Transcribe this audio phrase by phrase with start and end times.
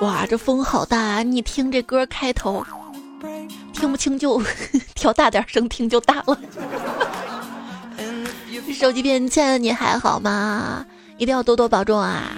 [0.00, 1.22] 哇，这风好大啊！
[1.22, 2.64] 你听这歌开头，
[3.72, 4.42] 听不清就
[4.94, 6.38] 调大点声听就大了。
[8.74, 10.84] 手机边亲爱的你还好吗？
[11.16, 12.32] 一定要多多保重啊！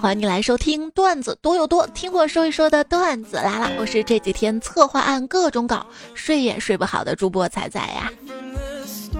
[0.00, 3.70] 欢迎你来收听段子多又多，听我说一说的段子来了。
[3.78, 8.10] 我是这几天策划案各种搞，睡也睡不好的主播彩彩呀。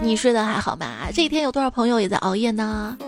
[0.03, 1.09] 你睡得还好吗？
[1.14, 2.98] 这一天有多少朋友也在熬夜呢？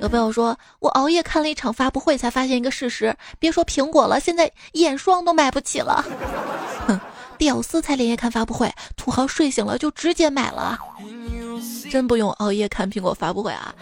[0.00, 6.02] 有朋友说，我熬夜看了一场发布会，才发现一个事实：别说苹果了，现在眼霜都买不起了。
[6.88, 6.98] 哼，
[7.36, 10.78] 屌丝才连夜看发布会，土豪睡醒了就直接买了。
[11.90, 13.74] 真不用熬夜看苹果发布会啊。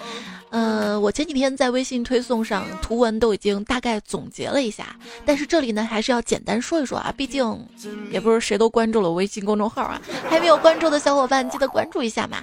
[0.51, 7.67] 呃，我前几天在微信推送上图文都已经大概总结了一下，但是这里呢还是要简单说一说啊，毕竟
[8.11, 12.37] 也不是谁都关注了微信公众号啊， 还没有关注的小伙伴记得关注一下嘛，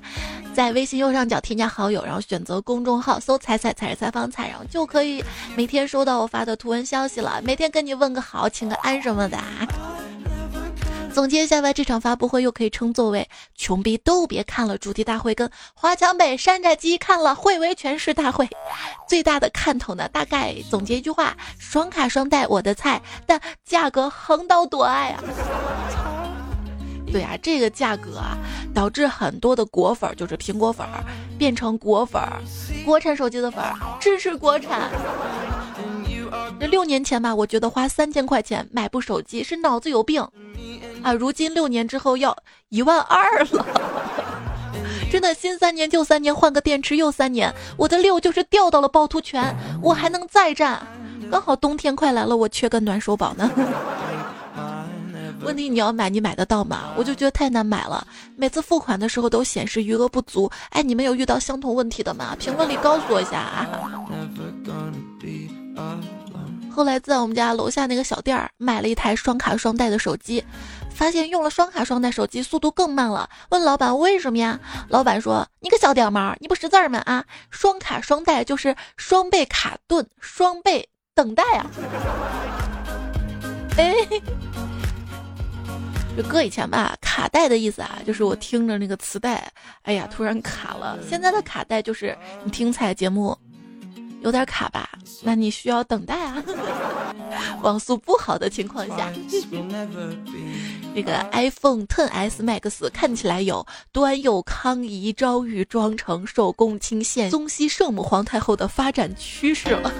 [0.55, 5.23] 在微信右上角添加好友，然后选择公众号，搜“彩彩彩是采访彩”，然后就可以
[5.55, 9.37] 每天收到我发的图文消息了，每天跟你问个好，请个安什么的。
[11.13, 18.47] 总结一下来，这场发布会又可以称作为“穷逼都别看了”主题大会，跟华强北、山寨机看了会为全市大会。
[19.07, 25.23] 最大的看头呢，大概总结一句话：双卡双待我的菜，但价格横刀夺爱啊！
[27.11, 28.37] 对啊，这个价格啊，
[28.73, 30.87] 导致很多的果粉，就是苹果粉，
[31.37, 32.21] 变成果粉，
[32.85, 33.63] 国产手机的粉，
[33.99, 34.89] 支持国产。
[36.59, 40.25] 这六年前吧，我觉得花三千块钱买部手机是脑子有病。
[41.03, 41.13] 啊！
[41.13, 42.35] 如今六年之后要
[42.69, 43.65] 一万二了，
[45.11, 50.85] 真的新三年旧三年，换个电池又三年，我的六就是掉到了趵突泉，我还能再战。
[51.31, 53.49] 刚好冬天快来了，我缺个暖手宝呢。
[55.41, 56.91] 问题你要买，你买得到吗？
[56.97, 58.05] 我就觉得太难买了，
[58.35, 60.51] 每次付款的时候都显示余额不足。
[60.69, 62.35] 哎，你们有遇到相同问题的吗？
[62.37, 63.67] 评论里告诉我一下啊。
[66.69, 70.43] 后来在我们家楼下那个小店儿买了一台双卡双待的手机。
[70.99, 74.59] 发现用了双卡双待手机速度更慢了，问老板为什么呀？
[74.89, 76.99] 老板说：“你个小屌毛，你不识字儿吗？
[77.05, 81.65] 啊，双卡双待就是双倍卡顿，双倍等待啊。
[83.79, 83.95] ”哎，
[86.17, 89.49] 就搁以前吧，卡带的意思啊，就是我听着那个磁带，
[89.83, 90.99] 哎呀，突然卡了。
[91.09, 93.37] 现在的卡带就是你听彩节目。
[94.21, 94.89] 有点卡吧？
[95.23, 96.43] 那你需要等待啊。
[97.63, 99.09] 网速不好的情况下，
[100.95, 109.93] 这个 iPhone 10s Max 看起来有端佑康仪昭玉妆成寿宫清献、宗熙圣母皇太后的发展趋势了。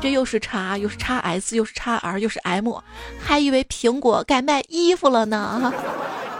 [0.00, 2.74] 这又是叉，又是叉 S，又是叉 R，又是 M，
[3.18, 5.72] 还以为苹果该卖衣服了呢。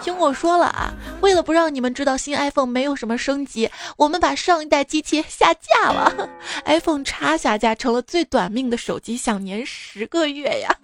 [0.03, 6.29] 听我说了啊，为了不让你们知道新 iPhone 没有什么升级，我们把上一代机器下架了。
[6.67, 10.77] iPhone 叉下架成了最短命的手机，享年十个月呀！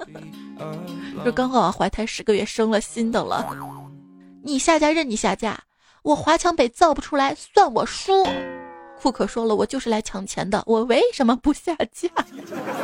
[1.24, 3.44] 这刚好怀胎十个月生了新的了。
[4.44, 5.58] 你下架任你下架，
[6.02, 8.24] 我华强北造不出来算我输。
[9.00, 12.08] 库克说了，我就是来抢钱的，我为什么不下架？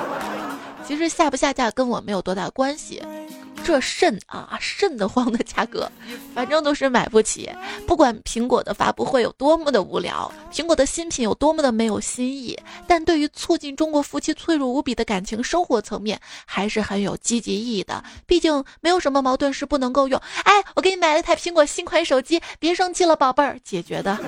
[0.87, 3.01] 其实下不下架跟我没有多大关系。
[3.64, 5.91] 这肾啊，肾得慌的价格，
[6.34, 7.50] 反正都是买不起。
[7.86, 18.04] 不管苹果的发布会有多么的无聊，苹果的新品有多么的没有新意，但对于促进中国夫妻脆弱无比的感情生活层面，还是很有积极意义的。
[18.26, 20.20] 毕竟没有什么矛盾是不能够用。
[20.44, 24.19] 哎，我给你买了台苹果新款手机，别生气了，宝贝儿，解决的。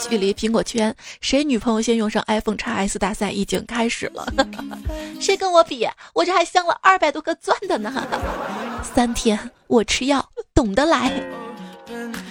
[0.00, 4.26] 距离苹果圈谁女朋友先用上 iPhone x S 大赛已经开始了，
[5.20, 5.88] 谁跟我比？
[6.12, 7.92] 我这还镶了二百多个钻的呢。
[8.94, 11.12] 三天我吃药，懂得来。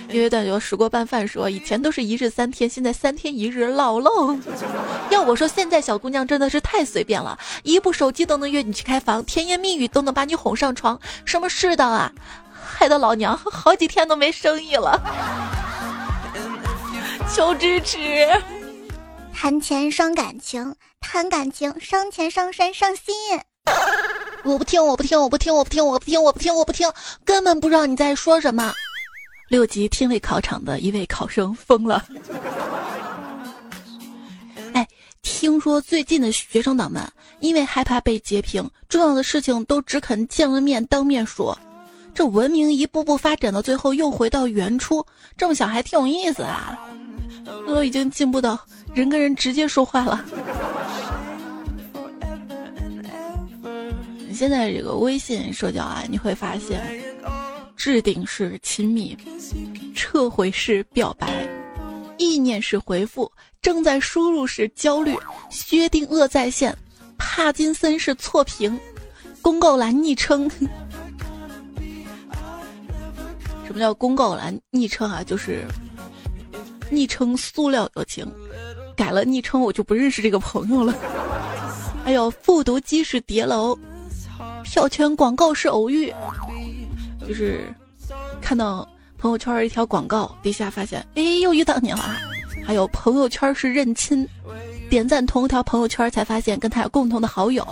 [0.10, 4.38] 因为段友时过拌饭说，以前都是一日三天，现在三天一日老喽。
[5.10, 12.12] 要我说，现在小姑娘真的是太随便了，一部手机都能约你去开房，甜言蜜语都能把你哄上床，什么世道啊？
[12.64, 15.02] 害得老娘好几天都没生意了。
[17.32, 18.28] 求支持！
[19.34, 23.16] 谈钱伤感情，谈感情伤钱伤身伤心。
[24.44, 26.92] 我不听，我不听，我不听，我不听，我不听，我不听，我不听，
[27.24, 28.74] 根本不知道你在说什么。
[29.48, 32.06] 六级听力考场的一位考生疯了。
[34.74, 34.88] 哎，
[35.22, 37.02] 听说最近的学生党们
[37.40, 41.58] 因为害怕被截屏，重要的事情都只肯见了面当面说。
[42.14, 45.04] 这文明一步步发展到最后又回到原初，
[45.36, 46.78] 这么想还挺有意思啊。
[47.68, 48.60] 都已经进步到
[48.94, 50.24] 人跟人直接说话了。
[54.28, 56.82] 你现在这个微信社交啊，你会发现，
[57.76, 59.18] 置顶是亲密，
[59.96, 61.48] 撤回是表白，
[62.18, 63.32] 意念是回复，
[63.62, 65.16] 正在输入是焦虑，
[65.50, 66.76] 薛定谔在线，
[67.18, 68.80] 帕金森是错评，
[69.42, 70.50] 公告栏昵称。
[73.66, 75.24] 什么叫公告栏昵称啊？
[75.24, 75.66] 就是
[76.94, 78.26] 昵称塑料友情，
[78.96, 80.94] 改了昵称我就不认识这个朋友了。
[82.06, 83.78] 还有复读机是叠楼，
[84.64, 86.14] 票圈广告是偶遇，
[87.28, 87.62] 就是
[88.42, 88.88] 看到
[89.18, 92.18] 朋友圈一条广告，底下发现，哎，又遇到你了。
[92.66, 94.28] 还有朋友圈是认亲，
[94.90, 97.66] 点赞同一条朋友圈才发现跟他有共同的好友。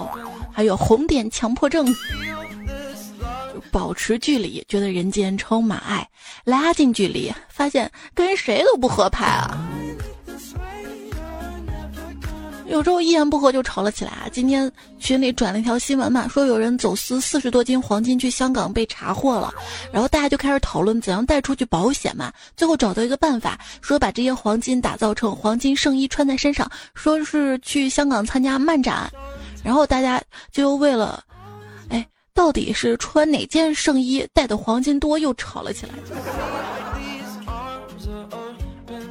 [0.54, 1.88] 还有红点强迫症。
[3.70, 6.04] 保持距离，觉得人间充满爱；
[6.44, 9.58] 拉近距离，发现跟谁都不合拍啊。
[12.68, 14.30] 有时候一言不合就吵了起来啊！
[14.32, 19.54] 今天群里转了一条新闻嘛，说有人走私四十多斤黄金去香港被查获了，
[19.92, 22.32] 然后大家就开始讨论怎样带出去保险嘛。
[22.56, 29.12] 最后找到一个办法，说把这些黄金打造成黄金圣衣穿在身上，说是去香港参加漫展，
[29.66, 31.22] 然后大家就为了。
[32.34, 35.94] 到底是穿哪件圣衣带的黄金多，又吵了起来。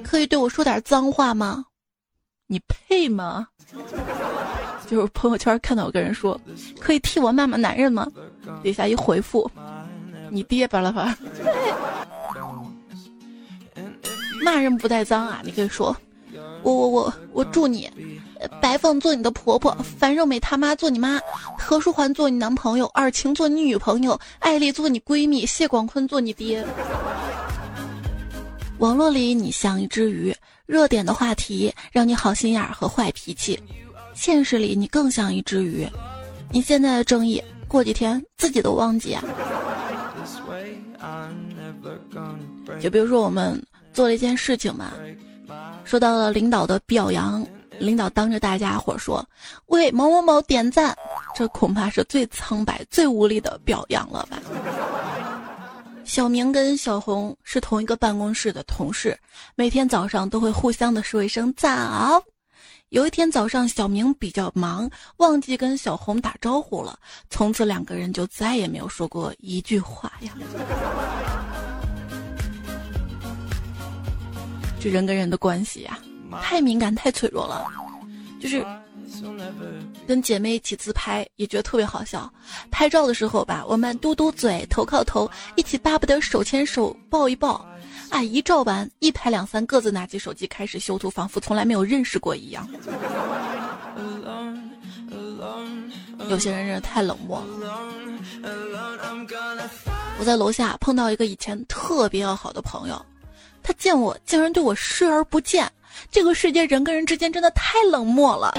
[0.03, 1.65] 可以对我说点脏话吗？
[2.47, 3.47] 你配吗？
[4.89, 6.41] 就是朋友圈看到有个人说，
[6.81, 8.09] 可以替我骂骂男人吗？
[8.63, 9.49] 底下一回复，
[10.31, 11.17] 你爹巴了吧？
[14.43, 15.97] 骂人不带脏啊，你可以说，
[16.63, 17.89] 我我我我祝你。
[18.61, 21.21] 白凤做你的婆婆，樊胜美他妈做你妈，
[21.59, 26.65] 何书桓做你男朋友，尔晴做你女朋友，艾丽做你闺蜜，谢广坤做你爹。
[28.79, 30.35] 网络里你像一只鱼，
[30.65, 33.59] 热点的话题让你好心眼儿和坏脾气；
[34.15, 35.87] 现实里你更像一只鱼，
[36.51, 39.23] 你现在的正义，过几天自己都忘记啊。
[42.81, 43.63] 就比如说我们
[43.93, 44.93] 做了一件事情嘛，
[45.85, 47.47] 受到了领导的表扬。
[47.81, 49.27] 领导当着大家伙说
[49.67, 50.97] ：“为某某某点赞。”
[51.35, 54.39] 这恐怕是最苍白、最无力的表扬了吧？
[56.05, 59.19] 小明跟小红是同一个办公室的同事，
[59.55, 62.23] 每天早上都会互相的说一声早。
[62.89, 66.99] 有一天早上，小明比较忙，忘记跟小红打招呼了，
[67.31, 70.33] 从此两个人就再也没有说过一句话呀。
[74.81, 75.97] 这人跟人的关系呀。
[76.43, 77.67] 太敏感太脆弱了，
[78.41, 78.65] 就是
[80.07, 82.33] 跟姐妹一起自拍也觉得特别好笑。
[82.71, 87.67] 拍照的时候吧，我们嘟嘟嘴，头靠头，一起巴不得手牵手抱一抱。
[88.11, 92.69] 啊，一照完，一拍两三，各自拿起手机开始修图，仿佛从来没有认识过一样。
[96.29, 97.47] 有些人真的太冷漠了。
[100.19, 103.07] 我在楼下碰到一个以前特别要好的朋友，
[103.63, 105.71] 他见我竟然对我视而不见。
[106.11, 108.53] 这个世界人跟人之间真的太冷漠了。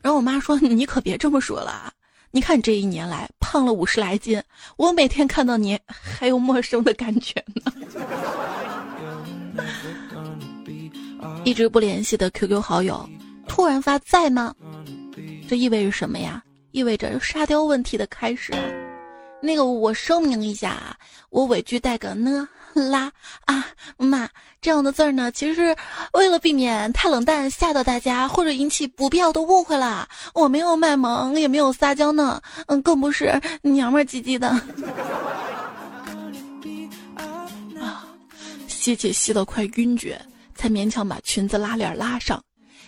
[0.00, 1.92] 然后我妈说：“你可别这么说了，
[2.30, 4.42] 你看这一年来胖了五十来斤，
[4.76, 7.72] 我每天看到你还有陌生的感觉呢。
[11.44, 13.08] ”一直不联系的 QQ 好友
[13.46, 14.54] 突然发在吗？
[15.48, 16.42] 这意味着什么呀？
[16.72, 18.60] 意味着沙雕问题的开始啊。
[19.40, 20.96] 那个，我声明一下啊，
[21.30, 22.48] 我尾句带个呢。
[22.74, 23.10] 拉
[23.46, 23.64] 啊
[23.96, 24.28] 妈
[24.60, 25.76] 这样的字儿呢，其实是
[26.12, 30.08] 为了避免太冷淡吓到大家，或者引起不必要的误会啦。
[30.34, 34.48] 我没有卖萌，也没有撒娇呢，嗯，更不是娘们唧唧的。
[37.80, 38.06] 啊，
[38.66, 40.20] 吸气吸得快晕厥，
[40.54, 42.42] 才勉强把裙子拉链拉上。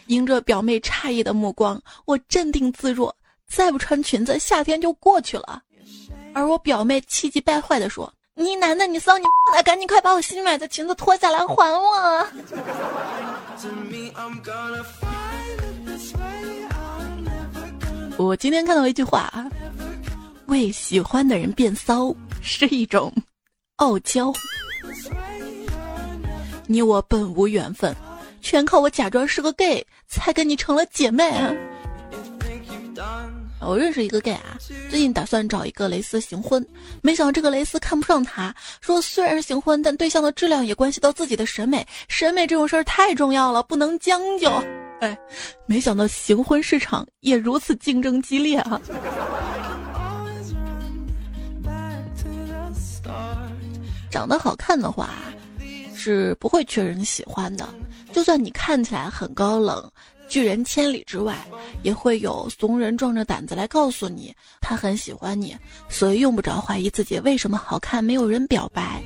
[0.07, 3.15] 迎着表妹诧异的目光，我镇定自若，
[3.49, 5.63] 再不穿裙子，夏天就过去了。
[6.35, 8.13] 而我表妹气急败坏地说。
[8.41, 12.27] 你男的，你骚你的，赶紧快把我新买的裙子脱下来还我！
[18.17, 19.47] 我今天看到一句话啊，
[20.47, 23.13] 为喜欢的人变骚是一种
[23.77, 24.33] 傲娇。
[26.67, 27.95] 你我本无缘分，
[28.41, 31.31] 全靠我假装是个 gay 才跟你成了姐妹。
[33.61, 36.67] 我认识一个 gay 啊，最近打算找一个蕾丝行婚，
[37.03, 44.51] 没想到这个蕾丝看不上他，说虽然是行婚，但对象的质量也关系到自己的审美，审美这种事儿太重要了，不能将就。
[45.01, 45.17] 哎，
[45.67, 48.81] 没想到行婚市场也如此竞争激烈啊！
[54.11, 55.11] 长得好看的话，
[55.95, 57.67] 是不会缺人喜欢的，
[58.13, 59.91] 就算你看起来很高冷。
[60.31, 61.37] 拒人千里之外，
[61.83, 65.57] 也会有怂人壮着胆子来告诉你他很喜欢你，
[65.89, 69.03] 所以用不着怀疑自己为什么好看没有人表白，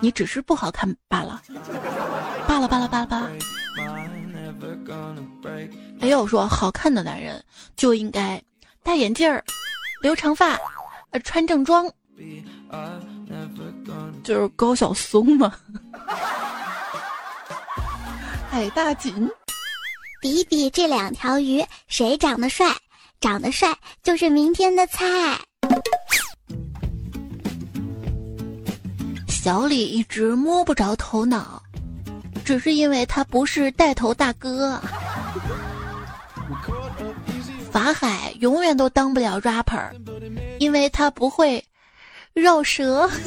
[0.00, 1.42] 你只是不好看罢了，
[2.48, 3.30] 罢了罢了罢了罢了。
[6.00, 7.44] 还，有说好看的男人
[7.76, 8.42] 就应该
[8.82, 9.44] 戴眼镜儿、
[10.00, 10.58] 留长发、
[11.10, 11.86] 呃穿正装，
[14.24, 15.54] 就是高晓松嘛。
[18.50, 19.30] 海 大锦，
[20.20, 22.74] 比比这两条鱼谁长得帅？
[23.20, 25.04] 长得帅就是明天的菜。
[29.28, 31.62] 小李一直摸不着头脑，
[32.44, 34.80] 只是因为他不是带头大哥。
[37.70, 39.90] 法海永远都当不了 rapper，
[40.58, 41.64] 因为他不会
[42.34, 43.10] 绕舌。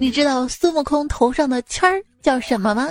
[0.00, 2.88] 你知道孙悟空头上的圈儿叫什么吗？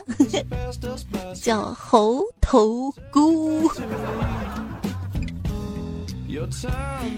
[1.42, 3.70] 叫猴头菇。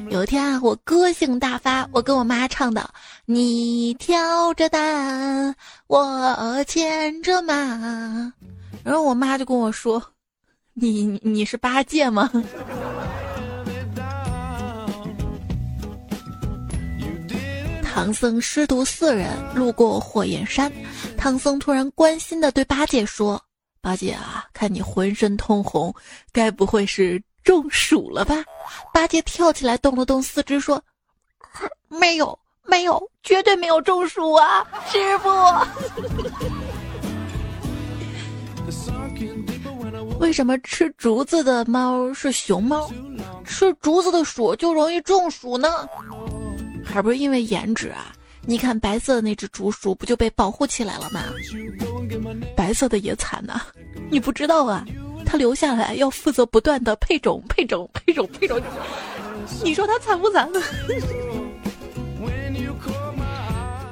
[0.10, 2.90] 有一天啊，我歌性大发，我跟我妈唱的
[3.26, 5.54] ：“你挑着担，
[5.88, 7.54] 我牵着马。”
[8.84, 10.02] 然后我妈就跟我说
[10.74, 12.32] ：“你你是八戒吗？”
[17.94, 20.72] 唐僧师徒四人路过火焰山，
[21.18, 23.40] 唐僧突然关心的对八戒说
[23.82, 25.94] ：“八戒啊，看你浑身通红，
[26.32, 28.36] 该不会是中暑了吧？”
[28.94, 30.82] 八戒跳起来动了动四肢说
[31.90, 35.30] ：“没有，没有，绝对没有中暑啊，师傅。”
[40.18, 42.90] 为什么吃竹子的猫是熊猫，
[43.44, 45.90] 吃竹子的鼠就容易中暑呢？
[46.92, 48.14] 还不是因为颜值啊！
[48.44, 51.24] 你看白色的那只竹鼠不就被保护起来了吗？
[52.56, 53.62] 白色的也惨呐，
[54.10, 54.86] 你不知道啊，
[55.26, 58.62] 它留下来要负责不断的配种、配种、配种、配种。
[59.64, 60.60] 你说它惨不惨呢？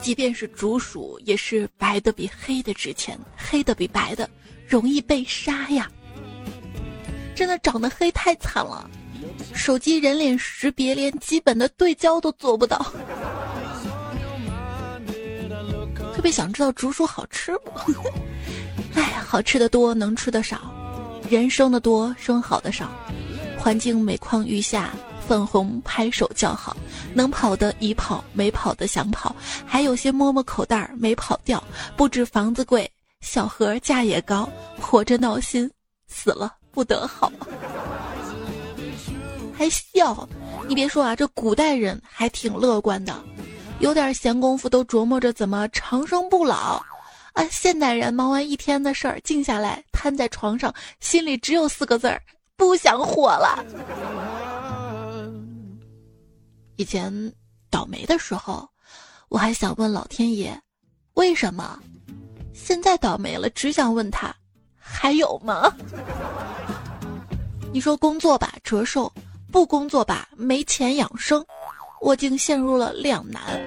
[0.01, 4.27] 即便是竹鼠，也是白的比黑的值钱，黑的比白的
[4.67, 5.89] 容易被杀呀！
[7.35, 8.89] 真的长得黑太惨了。
[9.53, 12.77] 手机人脸识别连基本的对焦都做不到，
[16.15, 17.71] 特别想知道竹鼠好吃不？
[18.95, 20.57] 哎，好吃的多，能吃的少；
[21.29, 22.89] 人生的多，生好的少。
[23.57, 24.91] 环境每况愈下，
[25.27, 26.75] 粉红拍手叫好。
[27.13, 29.35] 能跑的已跑，没跑的想跑。
[29.65, 31.61] 还有些摸摸口袋没跑掉。
[31.95, 32.89] 不止房子贵，
[33.21, 34.49] 小盒价也高。
[34.79, 35.69] 活着闹心，
[36.07, 37.31] 死了不得好。
[39.59, 40.25] 还笑，
[40.69, 43.13] 你别说啊，这古代人还挺乐观的，
[43.79, 46.81] 有点闲工夫都琢磨着怎么长生不老。
[47.33, 52.21] 啊，现代人忙完一天的事儿，静下来瘫在床上，心里只有四个字儿：
[52.55, 53.61] 不想活了。
[56.77, 57.11] 以前
[57.69, 58.65] 倒霉的时候，
[59.27, 60.57] 我还想问老天爷，
[61.15, 61.77] 为什么？
[62.53, 64.33] 现在倒霉了，只想问他，
[64.77, 65.69] 还有吗？
[67.73, 69.11] 你说工作吧，折寿。
[69.51, 71.43] 不工作吧，没钱养生，
[72.01, 73.59] 我竟陷入了两难。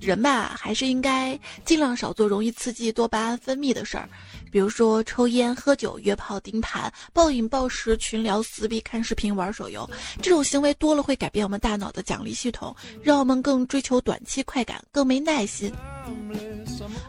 [0.00, 4.08] 人吧，还是应该尽量少做容易刺激多巴胺分泌的事儿，
[4.50, 9.88] 比如说抽烟、喝酒、约炮、盯盘、暴饮暴食、群聊、撕逼、看视频、玩手游。
[10.20, 15.72] 这种行为多了会改变我们大脑的奖励系统，让我们更追求短期快感，更没耐心。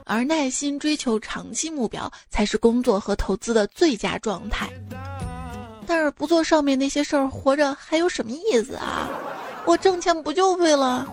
[0.06, 4.70] 而耐心追求长期目标，才是工作和投资的最佳状态。
[5.86, 9.10] 但是不做上面那些事儿，活着还有什么意思啊？
[9.66, 11.08] 我挣钱不就为了？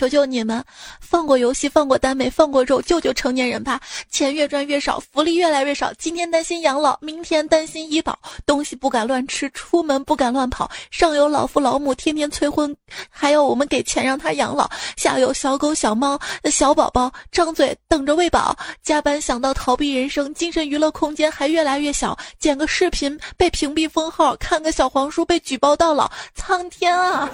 [0.00, 0.64] 求求你们，
[0.98, 3.78] 放过游戏，放过耽美，放过肉，救救成年人吧！
[4.10, 5.92] 钱越赚越少，福利越来越少。
[5.98, 10.70] 今天担心养老，明天担心医保，东西不敢乱吃，出门不敢乱跑。
[10.90, 12.74] 上有老父老母天天催婚，
[13.10, 14.64] 还要我们给钱让他养老；
[14.96, 16.18] 下有小狗、小猫、
[16.50, 18.56] 小宝宝，张嘴等着喂饱。
[18.82, 22.16] 加班想到逃避人生，精神娱乐空间还越来越小。
[22.38, 26.10] 剪个视频被屏蔽封号，看个小黄书被举报到老。
[26.34, 27.28] 苍天啊！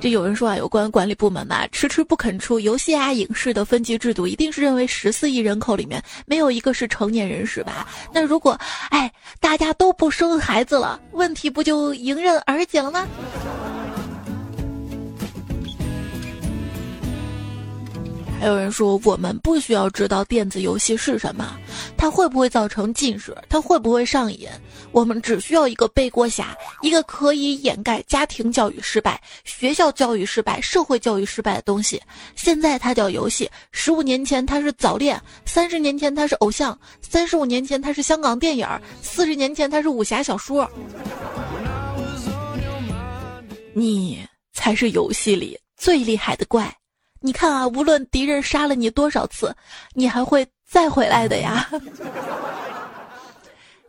[0.00, 7.88] 这有人说啊，有关管理部门嘛，迟迟不肯出游戏啊、影视的分级制度，一定是认为十四亿人口里面没有一个是成年人是吧？
[8.12, 8.56] 那如果，
[8.90, 13.08] 哎，大家都不生孩子了，问题不就迎刃而解了吗？
[18.40, 21.58] 还有人说，我们不需要知道电子游戏是什么，
[21.96, 24.48] 它会不会造成近视，它会不会上瘾。
[24.90, 32.02] 我们只需要一个背锅侠，一个可以掩盖家庭教育失败、学校教育失败、社会教育失败的东西。
[32.34, 38.66] 现在它叫游戏，十五年前它是早恋，三十年前它是偶像，三十五年前它是香港电影，
[39.02, 40.68] 四十年前它是武侠小说。
[43.74, 46.74] 你才是游戏里最厉害的怪。
[47.20, 49.54] 你看啊，无论敌人杀了你多少次，
[49.92, 51.68] 你还会再回来的呀。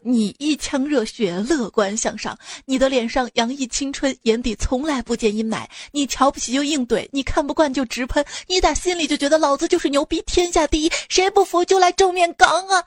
[0.01, 5.65] 你一腔热血，乐观向上，你的脸上洋溢青春，眼底从来不见阴霾。
[5.91, 12.83] 你瞧不起就硬怼，你看不惯就直喷，你打心里就觉得老子就是牛逼，天下第一，谁不服就来正面刚啊！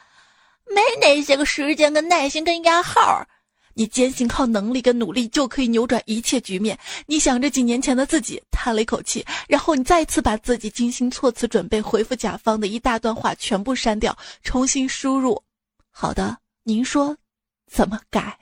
[0.67, 3.27] 没那些个时间跟耐心跟压号。
[3.75, 6.79] 你坚信靠能力跟努力就可以扭转一切局面。
[7.07, 15.43] 你想着几年前的自己，叹了一口气，然后你再次把自己精心措辞准备回复甲方的一大段话全部删掉，重新输入。
[15.91, 16.42] 好的。
[16.65, 17.17] 您说
[17.67, 18.39] 怎么改？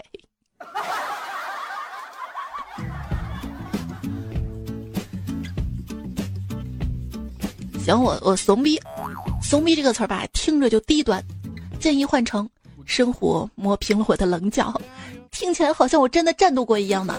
[7.83, 8.79] 行，我我怂逼，
[9.43, 11.25] 怂逼这个词儿吧，听着就低端，
[11.81, 12.47] 建议换成
[12.85, 14.79] 生活磨平了我的棱角，
[15.31, 17.19] 听起来好像我真的战斗过一样呢。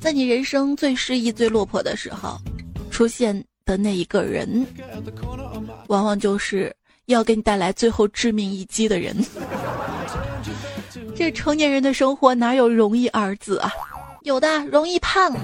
[0.00, 2.38] 在你人生最失意、最落魄的时候，
[2.90, 4.66] 出现的那一个人，
[5.86, 6.76] 往往就是。
[7.10, 9.16] 要给你带来最后致命一击的人，
[11.14, 13.72] 这成年人的生活哪有容易二字啊？
[14.22, 15.34] 有的容易胖。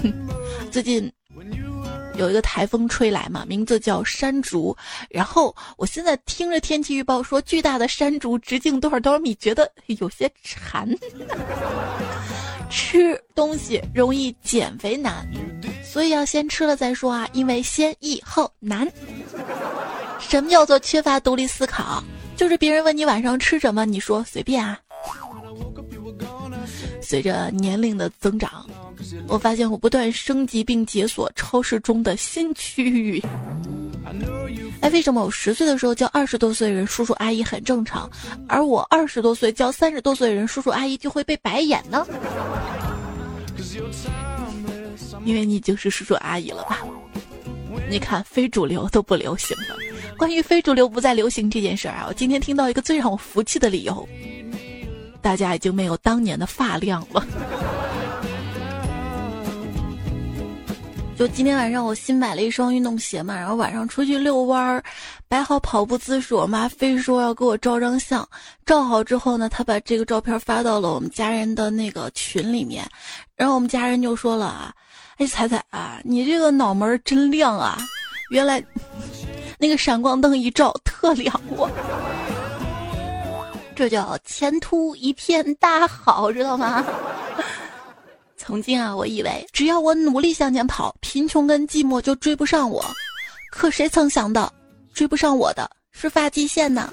[0.70, 1.10] 最近
[2.16, 4.76] 有一个台风吹来嘛，名字叫山竹。
[5.08, 10.88] 然后我现在听着天气预报说巨大的山竹直径多少多少米，觉得有些馋。
[12.70, 15.26] 吃东西容易减肥难，
[15.82, 18.86] 所以要先吃了再说啊，因为先易后难。
[20.18, 22.02] 什么叫做缺乏独立思考？
[22.36, 24.78] 就是别人问你晚上吃什么，你说随便啊。
[27.00, 28.64] 随着年龄的增长，
[29.26, 33.22] 我发现我不断升级并解锁超市中的新区域。
[34.80, 38.08] 哎，为什么我十岁的时候叫二十多岁人叔叔阿姨很正常，
[38.46, 42.06] 而我二十多岁叫三十多岁人叔叔阿姨就会被白眼呢？
[45.24, 46.84] 因为你已经是叔叔阿姨了吧？
[47.90, 49.76] 你看，非主流都不流行了。
[50.16, 54.08] 关于非主流不再流行这件事儿啊，我今天听到一个最让我服气的理由：
[55.22, 57.24] 大家已经没有当年的发量了。
[61.16, 64.82] 就今天晚上，我新买了一双运动鞋嘛，然后晚上出去遛弯儿，
[65.26, 68.28] 摆好跑步姿势，我妈非说要给我照张相。
[68.64, 72.88] 照好之后呢，她把这个照片发到了我们家人的那个群里面，
[73.34, 74.72] 然后我们家人就说了啊。
[75.18, 77.76] 哎，彩彩啊，你这个脑门真亮啊！
[78.30, 78.62] 原来
[79.58, 81.68] 那个闪光灯一照，特亮我。
[83.74, 86.84] 这叫前途一片大好，知道吗？
[88.36, 92.84] 曾经啊，我以为只要我努力向前跑，贫穷跟寂寞就追不上我。
[93.50, 94.52] 可谁曾想到，
[94.94, 96.92] 追不上我的是发际线呢？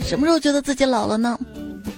[0.00, 1.36] 什么时候觉得自己老了呢？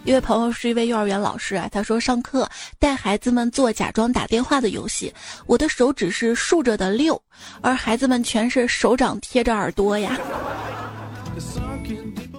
[0.09, 5.12] 一位朋友是一位幼儿园老师啊，他说上课带孩子们做假装打电话的游戏，
[5.44, 7.21] 我的手指是竖着的六，
[7.61, 10.18] 而孩子们全是手掌贴着耳朵呀。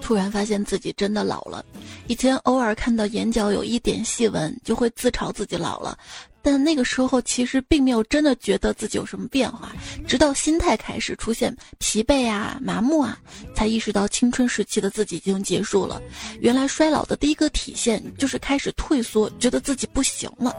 [0.00, 1.64] 突然发现自己真的老了，
[2.08, 5.96] 以前偶尔看到眼角有一点细纹，就会自嘲自己老了。
[6.42, 9.72] 但那个时候其实并没有真的觉得自己有什么变化，
[10.06, 13.18] 直到心态开始出现疲惫啊、麻木啊，
[13.54, 16.00] 才意识到青春时期的自己已经结束了。
[16.40, 20.54] 原来衰老的第一个体现就是开始退缩，觉得自己不行了。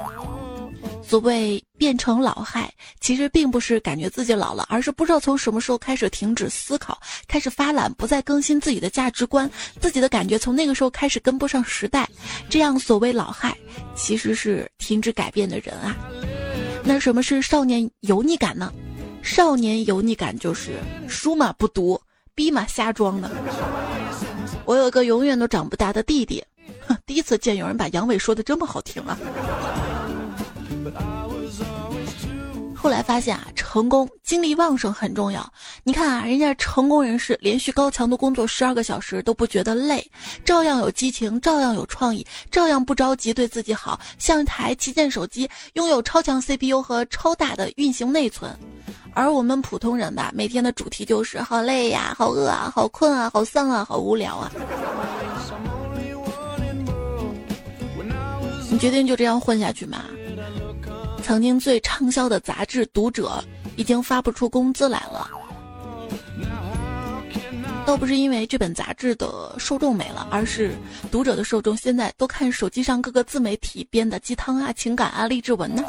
[1.03, 12.07] 所谓变成老害，其实并不是感觉自己老了，而是不知道从什么时候开始停止思考，开始发懒，不再更新自己的价值观，自己的感觉从那个时候开始跟不上时代。
[12.49, 13.57] 这样所谓老害，
[13.95, 15.95] 其实是停止改变的人啊。
[16.83, 18.71] 那什么是少年油腻感呢？
[19.21, 21.99] 少年油腻感就是书嘛不读，
[22.33, 23.29] 逼嘛瞎装的。
[24.65, 26.43] 我有个永远都长不大的弟弟，
[26.87, 29.17] 哼，第一次见有人把阳痿说的这么好听啊。
[32.81, 35.47] 后来发现啊，成功精力旺盛很重要。
[35.83, 40.03] 你看啊，人家成功人士连续高强度工作十二个小时都不觉得累，
[40.43, 48.51] 照样有激情，照样有创意，照样不着急对自己好，像一台旗舰手机，拥有超强 CPU 和超大的运行内存。
[49.13, 54.51] 而我们普通人吧，每天的主题就是好累呀，好饿啊，好困啊，好丧啊，好无聊啊。
[58.71, 60.05] 你决定就这样混下去吗？
[61.23, 63.43] 曾经最畅销的杂志《读者》
[63.75, 65.29] 已经发不出工资来了，
[67.85, 70.69] 倒不是因为这本杂志的受众没了，而是
[71.09, 75.83] 《读者》的受众现在都看手机上各个自媒体编的鸡汤啊、情感啊、励志文呢。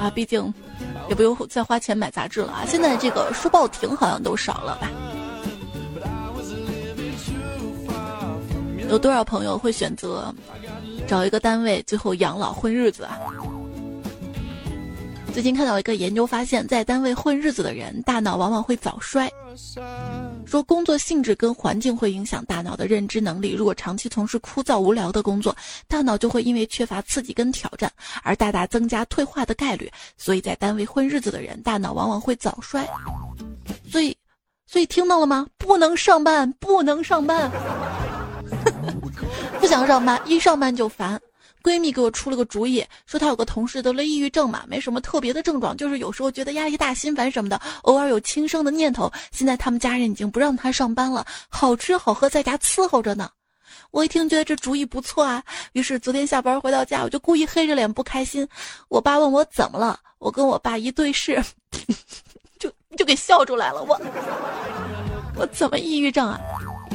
[0.00, 0.52] 啊，毕竟
[1.08, 2.64] 也不用再花钱买杂志了啊。
[2.66, 4.90] 现在这个书报亭好像都少了吧？
[8.88, 10.32] 有多少朋友会选择
[11.06, 13.18] 找一个单位最后养老混日子啊？
[15.34, 19.28] 最近看到一个研究发现，在单位混日子的人，大脑往往会早衰。
[20.46, 23.52] 说工作性质跟环境会影响大脑的认知能力。
[23.52, 25.54] 如果长期从事枯燥无聊的工作，
[25.88, 27.90] 大脑就会因为缺乏刺激跟挑战
[28.22, 29.90] 而大大增加退化的概率。
[30.16, 32.88] 所以在单位混日子的人，大脑往往会早衰。
[33.90, 34.16] 所以，
[34.68, 35.48] 所以听到了吗？
[35.58, 37.50] 不能上班，不能上班，
[39.58, 41.20] 不想上班，一上班就烦。
[41.64, 49.10] 闺蜜给我出了个主意，说她有个同事得了抑郁症嘛，没什么特别的症状，就是有时候觉得压力大、心烦什么的，偶尔有轻生的念头。
[49.32, 53.30] 现在他们家人已经不让她上班了，好吃好喝在家伺候着呢。
[53.92, 58.46] 我一听觉得这主意不错啊，于是昨天下班回到家，我就故意黑着脸不开心。
[58.88, 61.42] 我爸问我怎么了，我跟我爸一对视，
[62.60, 63.82] 就就给笑出来了。
[63.82, 63.98] 我
[65.34, 66.38] 我怎么抑郁症啊？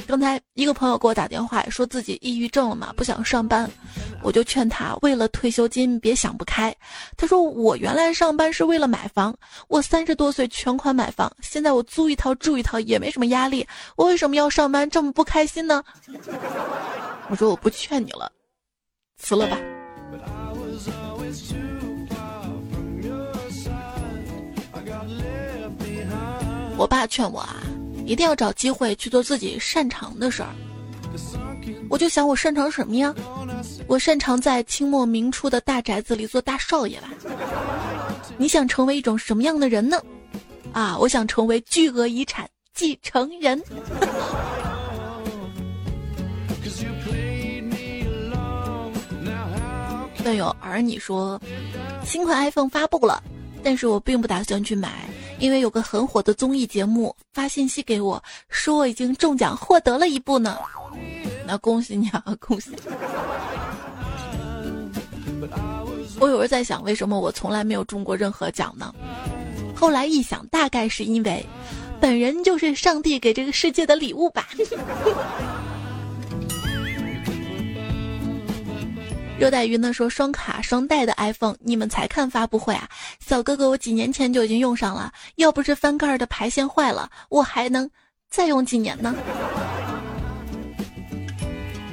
[0.09, 3.69] 刚才一个朋友给我打电话，说自己抑郁症了嘛，不想上班，
[4.23, 6.75] 我就劝他为了退休金别想不开。
[7.15, 13.63] 他说我原来上班是为了买房，我三十多岁全款买房，现在我租一套住一套也没什么压力，
[13.95, 15.83] 我为什么要上班这么不开心呢？
[17.29, 18.31] 我说我不劝你了，
[19.19, 19.59] 辞了吧。
[26.79, 27.61] 我爸劝我啊。
[28.09, 30.49] 一定要找机会去做自己擅长的事儿。
[31.87, 33.13] 我就想，我擅长什么呀？
[33.85, 37.09] 我擅长在清末明初的大宅子里做大少爷吧。
[38.35, 40.01] 你想成为一种什么样的人呢？
[40.73, 43.61] 啊，我想成为巨额遗产继承人。
[50.23, 51.39] 段友儿你说，
[52.03, 53.21] 新款 iPhone 发布了，
[53.63, 55.09] 但是我并不打算去买。
[55.39, 60.57] 因为有个很火的综艺节目发信息给我，说我已经中奖获得了一部呢，
[61.47, 62.71] 那恭喜你啊，恭喜！
[66.19, 68.93] 我有时候在想，为什么我从来没有中过任何奖呢？
[69.73, 71.45] 后来一想，大概是因为
[72.01, 74.49] 本人就是上帝给这个世界的礼物吧。
[79.39, 82.89] 热带鱼呢说双卡双待的 iPhone，你们才看发布会啊？
[83.25, 87.89] 小哥哥，我几年前就已经用上了，要不是翻盖的排线坏了，我还能
[88.30, 89.15] 再用几年呢？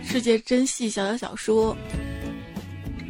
[0.04, 1.76] 世界真细，小小小说，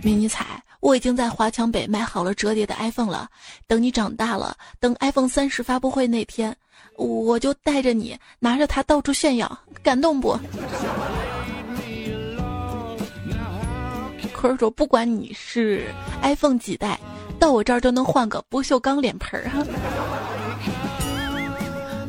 [0.02, 3.26] 迷你彩，我已经在华强北买好了折叠的 iPhone 了，
[3.66, 6.54] 等你长大了，等 iPhone 三十发布会那天，
[6.96, 10.38] 我就带着你拿着它到处炫耀，感动不？
[14.36, 15.86] 可是说，不管你是
[16.20, 17.00] iPhone 几代，
[17.38, 19.64] 到我这儿都能换个不锈钢脸盆儿哈。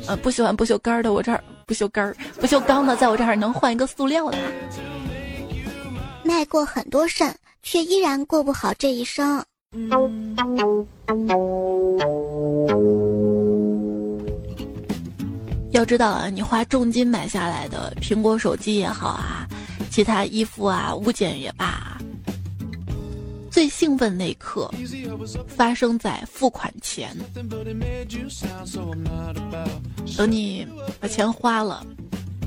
[0.08, 4.38] 呃，不喜欢不锈钢的，我这儿不锈钢、不锈钢的，在我这儿能换一个塑料的。
[6.24, 9.42] 迈过很多肾，却依然过不好这一生。
[15.72, 19.48] 要知道啊，你花重金买下来的苹果手机也好啊，
[19.90, 21.98] 其他衣服啊、物件也罢。
[23.58, 24.72] 最兴奋那一刻，
[25.48, 27.18] 发生在付款前。
[30.16, 30.68] 等你
[31.00, 31.84] 把钱花了，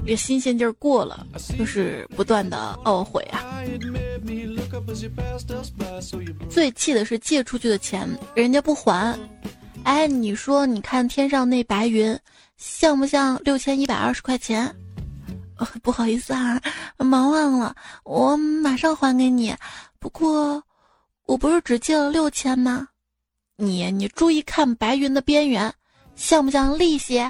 [0.06, 1.26] 这新鲜劲儿过了，
[1.58, 3.42] 就是不断的懊悔啊。
[6.48, 9.18] 最气的是借出去的钱，人家不还。
[9.82, 12.16] 哎，你说，你看天上那白云，
[12.56, 14.72] 像不像六千一百二十块钱？
[15.82, 16.62] 不好意思啊，
[16.98, 19.52] 忙忘了，我马上还给你。
[19.98, 20.62] 不过。
[21.30, 22.88] 我不是只借了六千吗？
[23.54, 25.72] 你你注意看白云的边缘，
[26.16, 27.24] 像不像利息？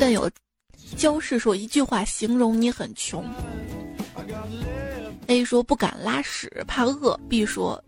[0.00, 0.30] 但有
[0.96, 3.22] 焦氏说一句话形容你很穷。
[5.26, 7.78] A 说不敢拉屎怕饿，B 说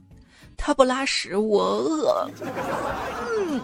[0.55, 2.31] 他不拉屎我饿。
[3.49, 3.59] 嗯。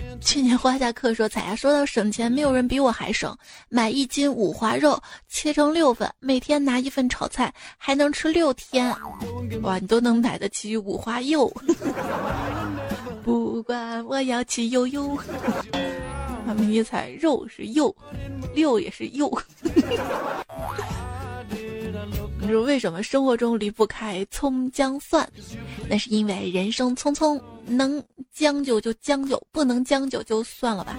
[0.24, 3.36] 去年花下客说：“彩呀，说到省钱，没有人比我还省。
[3.68, 8.92] 买一斤五花肉，切成六份，每天拿一份炒菜，还能吃六天。
[9.62, 11.52] 哇，你都能买得起五花肉！
[13.22, 15.16] 不管我要去悠悠，
[16.56, 17.94] 迷你彩肉是肉，
[18.54, 19.30] 六也是肉。
[22.44, 25.26] 你说为什么生活中离不开葱姜蒜？
[25.88, 30.94] 那是因为人生匆匆。”能将就就将就，不能将就就算了吧。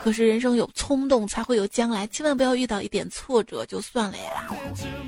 [0.00, 4.48] 可是人生有冲动才会有将来，千万不要遇到一点挫折就算了呀。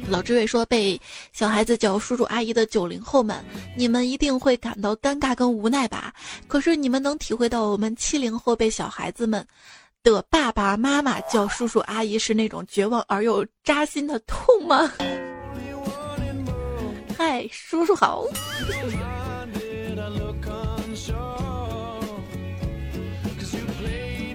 [0.09, 1.01] 老志伟说：“被
[1.33, 3.44] 小孩子叫叔叔阿姨的九零后们，
[3.77, 6.12] 你们一定会感到尴尬跟无奈吧？
[6.48, 9.46] 可是你们能体会到我们七零后被小孩子们
[10.03, 14.90] 的爸爸妈妈叫叔叔阿姨是那种绝望而又扎心的痛吗？
[17.24, 18.24] 嗨，叔叔好。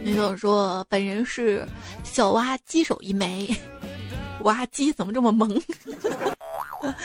[0.02, 1.68] 女友说：“本人是
[2.06, 3.54] 小挖鸡手一枚，
[4.44, 5.62] 挖鸡怎么这么萌？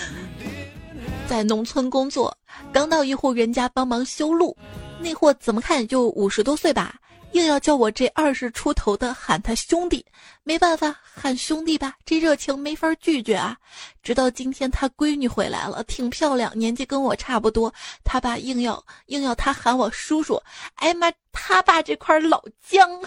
[1.27, 2.33] 在农村工作，
[2.73, 4.57] 刚到一户人家帮忙修路，
[5.01, 6.95] 那货怎么看也就五十多岁吧。”
[7.33, 10.05] 硬要叫我这二十出头的喊他兄弟，
[10.43, 13.57] 没办法喊兄弟吧，这热情没法拒绝啊。
[14.03, 17.73] 直到今天他闺女回来了，挺漂亮，年纪跟我差不多，
[18.05, 20.43] 他爸硬要硬要他喊我叔叔，
[20.75, 23.01] 哎妈，他爸这块老姜。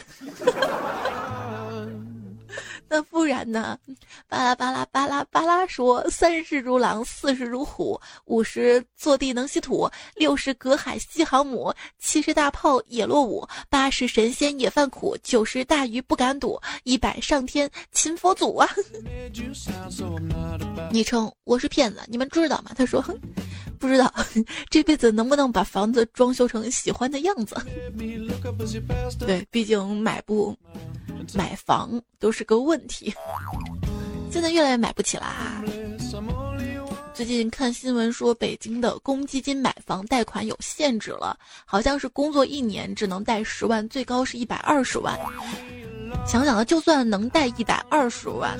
[2.88, 3.78] 那不然呢？
[4.30, 18.69] 巴拉巴拉巴拉巴拉说：三十如狼，四十如虎，五十坐地能吸土，六十隔海吸航母，七十大炮也落伍，八十神仙也犯苦，九十大鱼不敢赌，一百上天擒佛祖啊！
[20.91, 22.71] 昵称我是骗子，你们知道吗？
[22.78, 23.04] 他说
[23.80, 24.13] 不知道，
[24.69, 27.56] 这辈子能不能把房子装修成喜欢的样子？
[29.19, 30.56] 对，毕竟买不。
[31.34, 33.13] 买房都是个问题，
[34.32, 35.63] 现在越来越买不起啦。
[37.13, 45.18] 最近看新闻说，北京的公积金买房贷款有限制了，好像是工作一年只能贷十万，最高是一百二十万。
[46.28, 48.58] 想想啊，就算能贷一百二十万，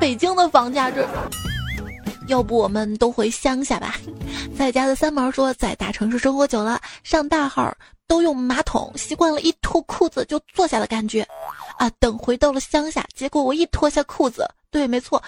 [0.00, 1.06] 北京的房价这，
[2.26, 3.94] 要不我们都回乡下吧？
[4.58, 7.76] 在家的三毛说，在大城市生活久了，上大号。
[8.06, 11.26] 都用马桶习惯了，一脱裤子就坐下的感觉，
[11.78, 11.88] 啊！
[11.98, 15.22] 等回到了乡下，结果我一脱下裤子，对，没错，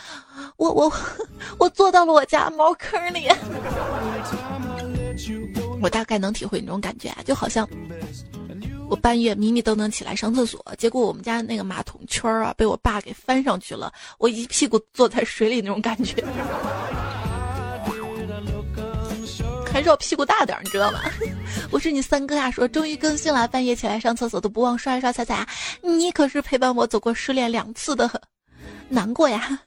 [0.56, 0.92] 我我
[1.58, 3.28] 我坐到了我家茅坑里。
[5.80, 7.68] 我大概能体会那种感觉啊，就好像
[8.88, 16.22] 我半夜迷迷瞪瞪起来上厕所，结果我们家那个马桶圈啊被我爸给翻上去了，我一屁股坐在水里那种感觉。
[19.76, 21.02] 还是要屁股大点儿，你知道吗？
[21.70, 25.46] 我是你三哥呀，说终于更新了，半夜起来上厕所都不忘刷一刷彩彩。
[25.82, 28.10] 你可是陪伴我走过失恋两次的，
[28.88, 29.60] 难过呀。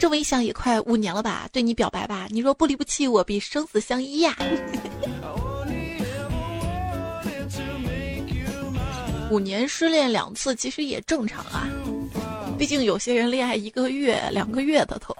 [0.00, 1.46] 这么一想也快五年了吧？
[1.52, 4.34] 对你表白吧，你若不离不弃我，比生死相依呀。
[9.30, 11.68] 五年失恋两次其实也正常啊，
[12.58, 15.14] 毕竟有些人恋爱一个月、两个月的都。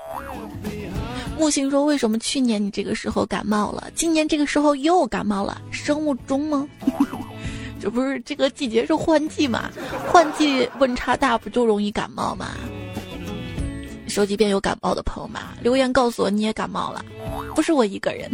[1.38, 5.60] 木星说：“为什么去年你这个时候感冒了，今年这个时候又感冒了？
[5.70, 6.66] 生物钟吗？
[7.80, 9.70] 这不是这个季节是换季嘛？
[10.08, 12.52] 换季温差大，不就容易感冒吗？
[14.08, 15.52] 手机边有感冒的朋友吗？
[15.60, 17.04] 留言告诉我你也感冒了，
[17.54, 18.30] 不是我一个人。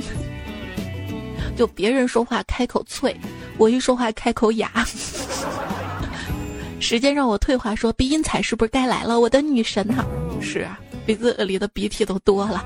[1.56, 3.14] 就别人说话开口脆，
[3.58, 4.70] 我一说话开口哑。
[6.78, 9.18] 时间让我退化，说鼻音彩是不是该来了？
[9.18, 10.04] 我的女神哈，
[10.40, 12.64] 是啊，鼻子里的鼻涕都多了。”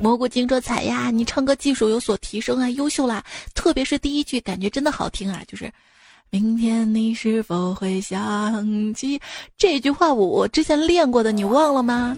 [0.00, 3.24] 蘑菇精说：“彩呀，你唱歌技术有所提升啊，优秀啦！
[3.52, 5.68] 特别是第一句，感觉真的好听啊，就是
[6.30, 9.20] ‘明天你是否会想起’
[9.58, 12.16] 这句话，我我之前练过的，你忘了吗？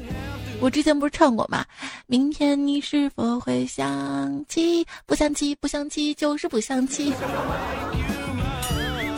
[0.60, 1.64] 我之前不是唱过吗
[2.06, 4.86] ？‘明天你是否会想起？
[5.06, 7.14] 不想起，不想起，就是不想起。’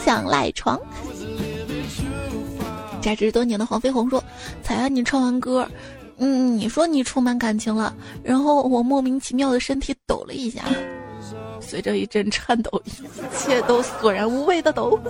[0.05, 0.81] 想赖床。
[3.03, 4.23] 价值多年的黄飞鸿说
[4.63, 5.69] ：‘彩啊，你唱完歌。’”
[6.19, 10.63] 嗯，你说你充满感情了，然后我莫名其妙的身体抖了一下，
[11.61, 12.91] 随着一阵颤抖，一
[13.37, 15.01] 切都索然无味的抖。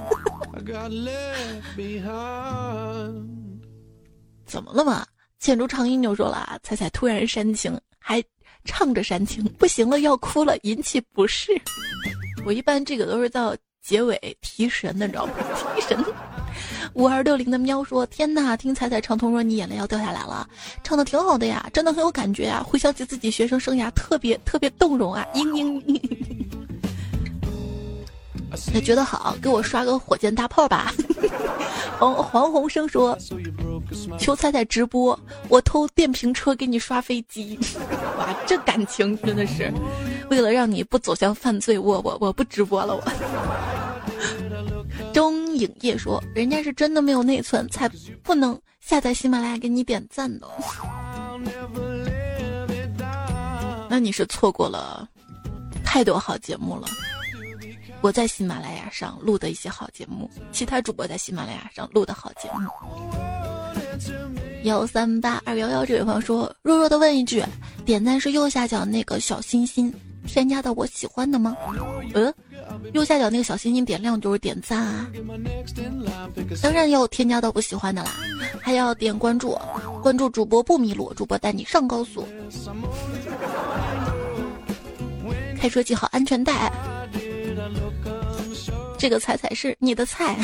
[4.47, 5.07] 怎么了嘛？
[5.39, 8.23] 浅竹长音就说了，彩彩突然煽情，还
[8.65, 11.53] 唱着煽情，不行了，要哭了，引起不适。
[12.47, 15.35] 我一般这个都是到结尾提神的，你知道吗？
[15.75, 16.03] 提神。
[16.95, 20.47] 五二六零的喵说：“天呐，听彩彩唱《同若你眼泪要掉下来了》，
[20.85, 22.63] 唱的挺好的呀，真的很有感觉啊！
[22.63, 25.27] 回想起自己学生生涯，特别特别动容啊！
[25.35, 26.01] 嘤嘤嘤，
[28.75, 30.93] 那 觉得好，给我刷个火箭大炮吧！”
[31.99, 33.17] 黄黄鸿生说
[34.19, 37.59] ：“求彩彩直播，我偷电瓶车给你刷飞机。
[38.19, 39.73] ”哇，这感情真的是，
[40.29, 43.92] 为了让你不走向犯罪，我我我不直播了，我。
[45.53, 47.87] 中影业说：“人家是真的没有内存，才
[48.23, 50.49] 不能下载喜马拉雅给你点赞的。
[53.91, 55.07] 那你是错过了
[55.85, 56.89] 太多好节目了。
[58.01, 62.67] 我在喜马拉雅上录的一些好节目，其他主播在喜马拉雅上录的好节目。”
[64.65, 67.45] 幺三八二幺幺这位朋友说：“弱弱的问一句，
[67.85, 69.93] 点赞是右下角那个小心心
[70.27, 71.55] 添加到我喜欢的吗？”
[72.15, 72.33] 呃。
[72.93, 75.07] 右下角那个小心心点亮就是点赞啊。
[76.63, 78.11] 当然要添加到不喜欢的啦，
[78.61, 79.59] 还要点关注，
[80.03, 82.27] 关注主播不迷路，主播带你上高速。
[85.59, 86.73] 开车系好安全带。
[88.99, 90.37] 这个彩彩是你的菜。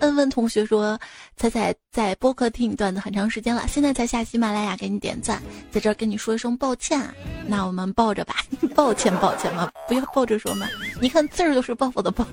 [0.00, 0.98] 恩问同学说
[1.36, 7.00] ：“彩彩在播客听你段子很长时间了，现在才下喜马拉雅给你点赞，在这儿跟你说一声抱歉。
[7.46, 8.36] 那我们抱着吧，
[8.74, 10.66] 抱歉抱歉嘛，不要抱着说嘛。
[11.00, 12.26] 你看字儿都是抱抱的抱。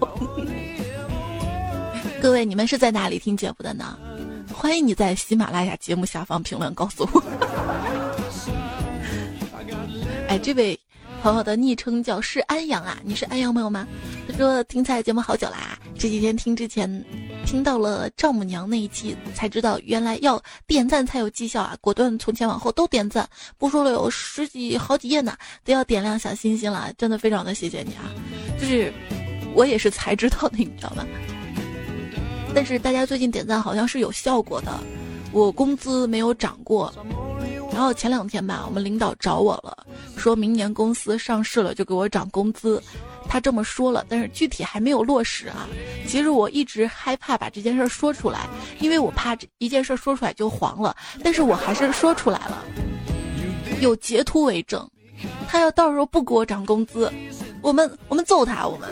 [2.22, 3.98] 各位，你们是在哪里听节目的呢？
[4.54, 7.24] 欢迎你在喜马拉雅节目下方评论告诉我。
[10.28, 10.80] 哎，这位。”
[11.22, 13.88] 朋友的昵称叫是安阳啊，你是安阳朋友吗？
[14.28, 16.90] 他说听菜节目好久啦，这几天听之前
[17.46, 23.30] 听到了丈母娘那一期，才知道原来要点赞才有绩效啊，果断从前往后都点赞，
[23.60, 28.10] 不说了有十几好几页呢，都要点亮小心心了，真的非常的谢谢你啊，
[28.60, 28.92] 就是
[29.54, 31.06] 我也是才知道的，你知道吗？
[32.56, 34.80] 但是大家最近点赞好像是有效果的，
[35.32, 36.92] 我工资没有涨过。
[37.72, 39.86] 然后前两天吧，我们领导找我了，
[40.18, 42.82] 说明年公司上市了就给我涨工资。
[43.30, 45.68] 他这么说了，但是具体还没有落实啊。
[46.06, 48.46] 其实我一直害怕把这件事说出来，
[48.80, 50.94] 因为我怕这一件事说出来就黄了。
[51.24, 52.64] 但是我还是说出来了，
[53.80, 54.86] 有截图为证。
[55.48, 57.10] 他要到时候不给我涨工资，
[57.62, 58.90] 我们我们揍他，我们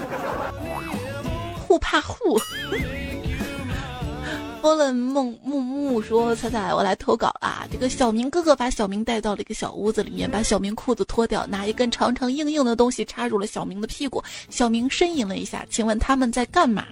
[1.68, 2.40] 互怕互。
[4.62, 7.66] 波伦梦木木说：“彩彩，我来投稿啊！
[7.72, 14.22] 这个小明哥哥把小明带到了一个小屋子里面，把小明裤子脱掉，拿一根长长硬硬的东西插入了小明的屁股。
[14.50, 16.84] 小明呻吟了一下，请问他们在干嘛？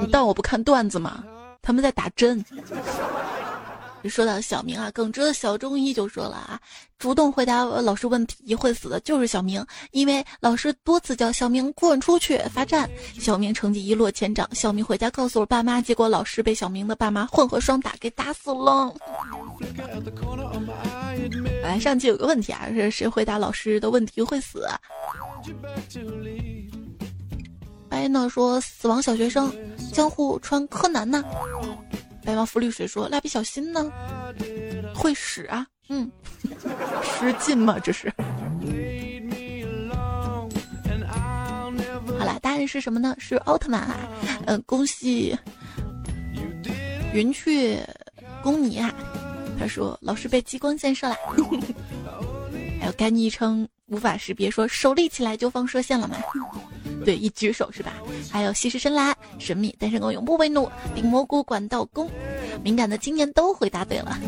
[0.00, 1.24] 你当我不看段子吗？
[1.62, 2.44] 他们在打针。”
[4.04, 6.60] 说到小明啊，耿直的小中医就说了啊，
[6.98, 14.48] 主动回答老师问题会死的就是小明，因为老师多次叫小明滚出去罚站，小明成绩一落千丈。
[14.54, 18.94] 小明回家告诉了爸妈，结果老师被小明的爸妈混合双打给打死了。
[21.62, 24.66] 来，上期有个问题啊，是谁回答老师的问题会死？
[27.88, 29.52] 白呢说死亡小学生，
[29.92, 31.24] 江户川柯南呢？
[32.28, 33.90] 白毛浮绿水说：“蜡笔小新呢？
[34.94, 35.66] 会使啊？
[35.88, 36.12] 嗯，
[37.02, 37.78] 使劲吗？
[37.78, 38.12] 这是。
[42.18, 43.16] 好了，答案是什么呢？
[43.18, 43.96] 是奥特曼啊！
[44.44, 45.34] 嗯，恭喜
[47.14, 47.82] 云雀
[48.42, 48.92] 公你啊！
[49.58, 51.16] 他说老师被激光线射了。
[52.80, 56.16] 还有该昵称无法识别，说手立起来就放射线了吗？”
[57.04, 57.92] 对，一举手是吧？
[58.30, 62.10] 还有西施深蓝、神秘单身狗永不为奴、顶蘑菇管道工，
[62.62, 64.18] 敏感的青年都回答对了。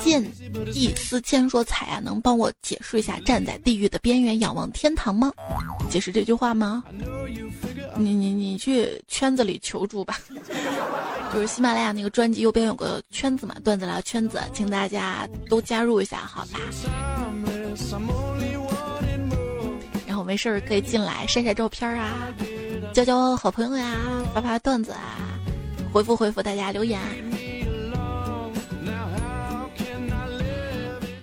[0.00, 0.24] 见
[0.72, 5.32] 异思迁说：“彩啊，能帮我解释一下‘站在地狱的边缘仰望天堂’吗？
[5.90, 6.82] 解释这句话吗？
[7.96, 10.18] 你你你去圈子里求助吧。”
[11.32, 16.60] 就是喜马拉雅那个专辑右边有个圈子嘛，段子聊圈子，请大家都加入一下，好吧？
[20.06, 22.28] 然后没事儿可以进来晒晒照片啊，
[22.92, 23.96] 交交好朋友呀，
[24.34, 25.38] 发发段子啊，
[25.90, 27.00] 回复回复大家留言。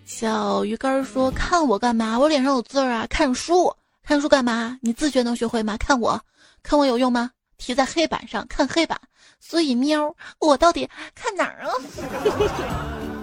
[0.06, 2.20] 小鱼干说：“看我干嘛？
[2.20, 3.08] 我脸上有字儿啊！
[3.10, 4.78] 看书，看书干嘛？
[4.82, 5.78] 你自学能学会吗？
[5.78, 6.20] 看我，
[6.62, 7.32] 看我有用吗？
[7.60, 9.00] 提在黑板上，看黑板。”
[9.40, 11.72] 所以喵，我到底看哪儿啊？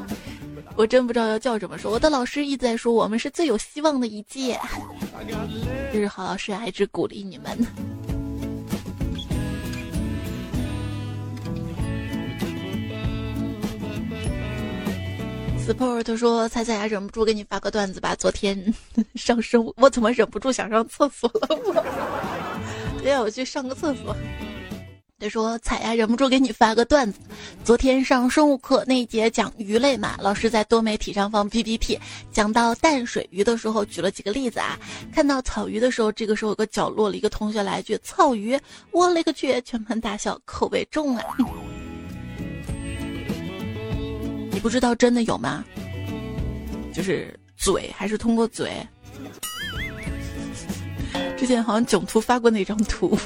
[0.77, 1.90] 我真不知道要叫什么说。
[1.90, 4.59] 我的老师一直在说我们是最有希望的一届，
[5.92, 7.66] 就是好老师啊，一直鼓励你们。
[15.66, 18.14] Sport 说：“猜猜呀，忍不住给你发个段子吧。
[18.14, 18.72] 昨天
[19.16, 21.49] 上生物，我怎么忍不住想上厕所了？
[21.51, 21.75] 我，
[23.07, 24.16] 等下我去上个厕所。”
[25.21, 27.21] 他说：“彩呀，忍不住给你发个段子。
[27.64, 31.98] 昨天上生物课那一节讲鱼类嘛，老师在多媒体上放 PPT，
[32.33, 34.77] 讲到淡水鱼的时候，举了几个例子啊。
[35.13, 38.59] 看到草鱼的时候，这个时候有个角落里一个同学来一句‘草鱼’，
[38.90, 39.59] 我勒个去！
[39.63, 41.25] 全班大笑，口味重啊。
[44.50, 45.65] 你不知道真的有吗？
[46.92, 48.71] 就是嘴，还是通过嘴？
[51.47, 53.17] 之前好像囧途发过那张图。”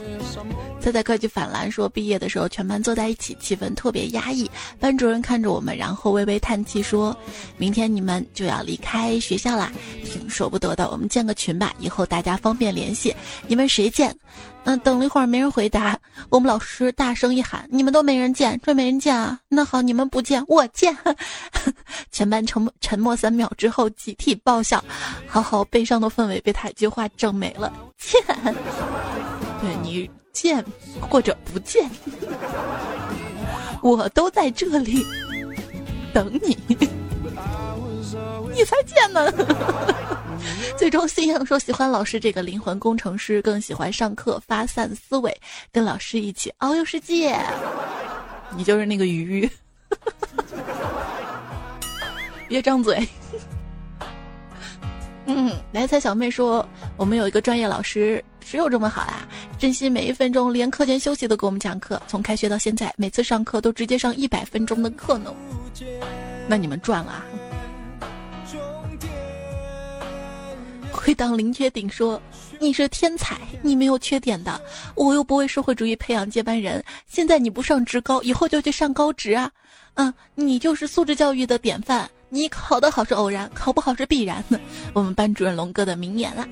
[0.80, 4.50] 猜猜科技反蓝说，毕业的时候全班坐在一起，气氛特别压抑。
[4.78, 7.14] 班主任看着我们，然后微微叹气说
[7.58, 9.70] ：“明天你们就要离开学校啦，
[10.04, 10.90] 挺舍不得的。
[10.90, 13.14] 我们建个群吧，以后大家方便联系。
[13.46, 14.14] 你们谁建？
[14.64, 15.98] 嗯，等了一会儿没人回答，
[16.28, 20.96] 我们老师大声一喊：“你们都没人见，这没人见啊！”那好，你们不见，我见。
[22.12, 24.84] 全班沉默沉默三秒之后，集体爆笑，
[25.26, 27.72] 好好悲伤的氛围被他一句话整没了。
[27.98, 28.22] 见，
[29.60, 30.64] 对你见
[31.00, 31.90] 或者不见，
[33.82, 35.04] 我都在这里
[36.12, 36.56] 等你，
[38.54, 39.32] 你才见呢。
[40.76, 45.36] 最终，信仰说喜欢老师这个灵魂工程师，更喜欢上课发散思维，
[45.72, 47.38] 跟老师一起遨游世界。
[48.56, 49.48] 你就是那个鱼，
[52.48, 53.06] 别张嘴。
[55.26, 56.66] 嗯，来猜小妹说，
[56.96, 59.28] 我们有一个专业老师，只有这么好啦，
[59.58, 62.00] 珍惜每一分钟，连课间休息都给我们讲课。
[62.08, 65.32] 从开学到现在，每次上课都直接上一百分钟的课呢。
[66.48, 67.24] 那你们赚了。
[71.00, 72.20] 会当凌绝顶说
[72.60, 74.60] ：“你是天才，你没有缺点的。
[74.94, 76.84] 我又不为社会主义培养接班人。
[77.06, 79.50] 现在你不上职高，以后就去上高职啊！
[79.94, 82.08] 嗯，你就是素质教育的典范。
[82.28, 84.44] 你考得好是偶然，考不好是必然。
[84.92, 86.46] 我们班主任龙哥的名言啊。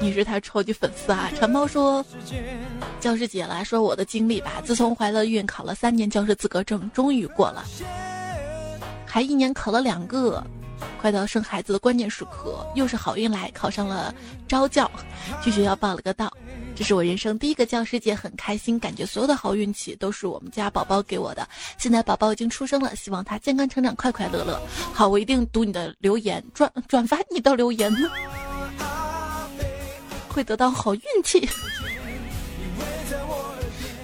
[0.00, 1.30] 你是他超级粉丝啊！
[1.34, 2.04] 馋猫说：
[3.00, 4.60] 教师姐来说我的经历吧。
[4.64, 7.64] 自从怀了孕，考了三年教师资格证，终于过了，
[9.06, 10.44] 还一年考了两个。”
[11.00, 14.14] 快到生孩子的关键时刻，又是好运来，考上了
[14.46, 14.90] 招教，
[15.42, 16.30] 去学校报了个到。
[16.76, 21.46] 这是我人生第一个教师节，很开心，感觉所有的好运气都是我们家宝宝给我的。
[21.76, 24.60] 现在宝宝已经出生了，希望他健康成长，快快乐乐。
[24.94, 27.94] 好，我一定读你的留言，转转发你的留言，
[30.28, 31.48] 会得到好运气。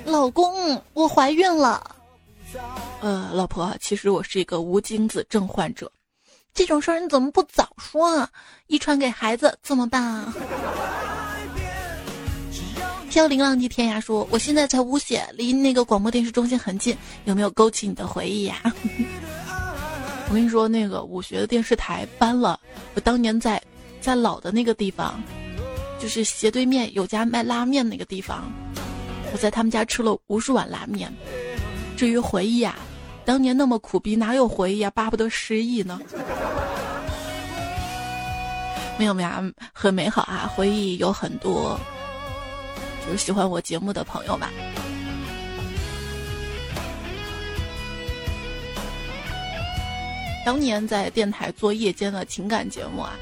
[0.05, 1.97] 老公，我怀孕了。
[3.01, 5.91] 呃，老婆，其实我是一个无精子症患者。
[6.57, 8.29] 这种事儿你怎么不早说啊？
[8.67, 10.35] 遗传给孩子怎么办啊？
[13.11, 16.97] 飘零浪迹天涯说：“我现在在乌县，离那个广播电视中心很近，
[17.27, 18.63] 有没有勾起你的回忆呀？”
[20.29, 22.59] 我跟你说，那个武学的电视台搬了，
[22.95, 23.63] 我当年在
[24.01, 25.23] 在老的那个地方，
[26.01, 28.51] 就是斜对面有家卖拉面那个地方，
[29.31, 31.15] 我在他们家吃了无数碗拉面。
[31.99, 32.79] 至于回忆啊。
[33.27, 34.91] 当年那么苦逼，哪有回忆啊？
[34.95, 36.01] 巴不得失忆呢。
[38.97, 39.29] 没有没有，
[39.73, 40.49] 很美好啊！
[40.55, 41.79] 回忆有很多，
[43.05, 44.49] 就是喜欢我节目的朋友吧。
[50.47, 53.13] 当年在电台做夜间的情感节目啊，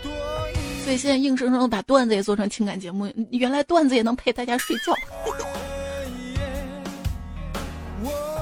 [0.85, 3.11] 所以现在硬生生的把段子也做成情感节目。
[3.31, 4.93] 原来段子也能陪大家睡觉。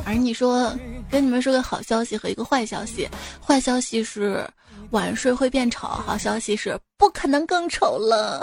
[0.05, 0.77] 而你说。
[1.13, 3.07] 跟你们说个好消息和一个坏消息，
[3.39, 4.49] 坏消息是
[4.93, 8.41] 晚睡会变丑，好消息是不可能更丑了。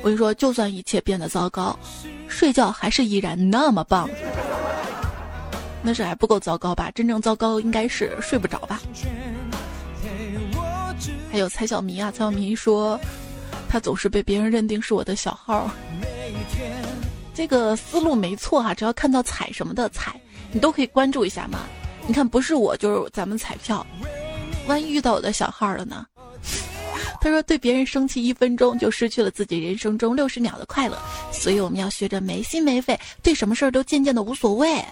[0.00, 1.78] 我跟你说，就算一切变得糟糕，
[2.26, 4.08] 睡觉还是依然那么棒。
[5.82, 6.90] 那是还不够糟糕吧？
[6.94, 8.80] 真正糟糕应该是睡不着吧？
[11.30, 12.98] 还有蔡小迷啊，蔡小迷说
[13.68, 15.70] 他总是被别人认定是我的小号，
[17.34, 20.18] 这个思路没错哈，只要看到彩什么的彩。
[20.52, 21.60] 你都可以关注一下嘛？
[22.06, 23.86] 你看，不是我就是咱们彩票，
[24.66, 26.06] 万一遇到我的小号了呢？
[27.20, 30.98] 他说，对别人生气一分钟，就失去了自己人生中六十秒的快乐。
[31.30, 34.84] 所以我们要学着没心没肺，对什么事儿都渐渐的无所谓。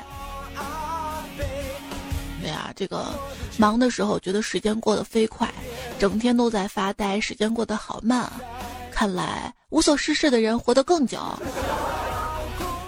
[2.40, 3.06] 对啊，这个
[3.58, 5.52] 忙的时候觉得时间过得飞快，
[5.98, 8.30] 整天都在发呆，时间过得好慢。
[8.92, 11.18] 看来无所事事的人活得更久。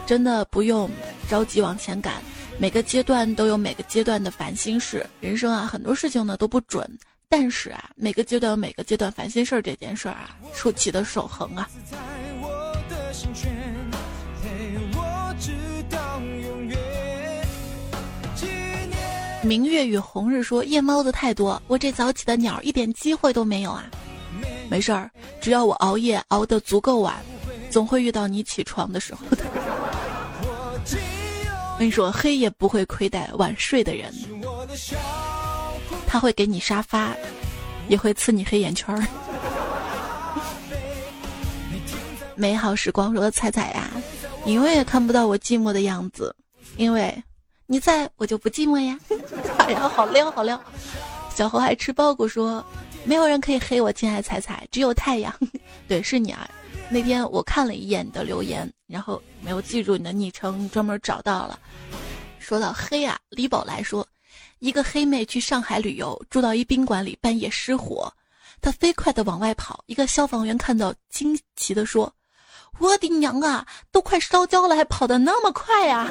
[0.07, 0.89] 真的不用
[1.29, 2.15] 着急往前赶。
[2.59, 6.89] 每个阶段都有每个阶段的烦心事，人生啊，很多事情呢都不准，
[7.29, 11.69] 但是啊，每个阶段有每个阶段烦心事儿这件事儿啊，出奇的守恒啊。
[19.43, 23.85] 明月与红日说夜猫子太多，我这早起的鸟一点机会都没有啊。
[24.71, 27.17] 没事儿，只要我熬夜熬得足够晚，
[27.69, 29.45] 总会遇到你起床的时候的。
[31.83, 34.15] 跟你说，黑夜不会亏待晚睡的人，
[36.07, 37.13] 他会给你沙发，
[37.89, 39.05] 也会刺你黑眼圈儿。
[42.39, 43.91] 美好时光说：“彩彩呀，
[44.45, 46.33] 你永远看不到我寂寞的样子，
[46.77, 47.21] 因为
[47.67, 48.97] 你在我就不寂寞呀。
[49.59, 50.63] ”哎呀，好撩好撩！
[51.35, 52.65] 小猴还吃包谷说
[53.05, 55.35] ：“没有人可以黑我，亲爱彩彩，只有太阳。
[55.89, 56.49] ”对，是你啊。
[56.91, 61.59] 那天我看了一眼你的留言，然后没有记住你的昵称，专门找到了。
[62.39, 64.07] 说到黑啊，李宝来说，
[64.59, 68.13] 一个黑妹去上海旅游，住到一宾馆里，半夜失火，
[68.61, 69.83] 她飞快的往外跑。
[69.87, 72.13] 一个消防员看到，惊奇的说
[72.79, 76.11] ：“我的娘啊，都快烧焦了，还跑得那么快呀！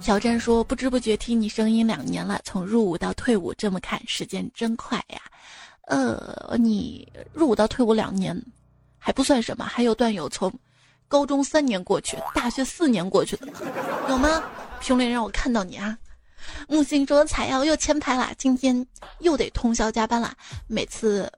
[0.00, 5.20] 小战说：“不知不觉听你声音两年了，从入伍到退伍，这么看时间真快呀。”
[5.88, 8.38] 呃，你入伍到退伍两年，
[9.08, 10.52] 还不算什么，还有段友从
[11.08, 13.48] 高中三年过去，大学四年过去的，
[14.06, 14.42] 有吗？
[14.80, 15.96] 评论让我看到你啊！
[16.68, 18.86] 木星说：“采药又签牌了，今天
[19.20, 20.34] 又得通宵加班了。
[20.66, 21.32] 每次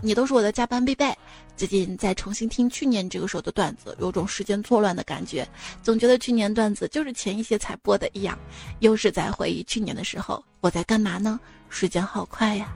[0.00, 1.16] 你都是我的加班必备。”
[1.56, 5.48] 最近在重新听去年这个时候的段子，有种时间错乱的感觉，
[5.80, 8.36] 总觉得去年段子就是前一些才播的一样，
[8.80, 11.38] 又是在回忆去年的时候我在干嘛呢？
[11.68, 12.72] 时间好快呀！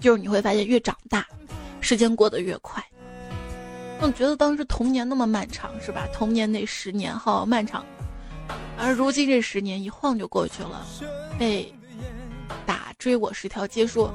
[0.00, 1.26] 就是你会发现越长大，
[1.86, 2.84] 时间过得越快。
[4.00, 6.08] 总觉得当时童年那么漫长，是吧？
[6.12, 7.86] 童年那十年好漫长，
[8.76, 10.84] 而如今这十年一晃就过去了，
[11.38, 11.72] 被
[12.66, 12.84] 打。
[12.98, 14.12] 追我十条街说，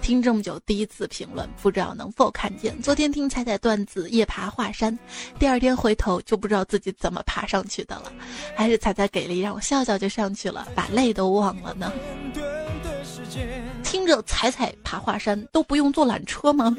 [0.00, 2.80] 听这么久第一次评论，不知道能否看见。
[2.82, 4.98] 昨天听彩彩段子夜爬华山，
[5.38, 8.10] 第二天回头就不知道自己怎么爬上去的了。
[8.56, 11.92] 还是彩彩给力，让我笑笑就上去了，把累都忘了呢。
[13.92, 16.74] 听着踩踩爬华山都不用坐缆车吗？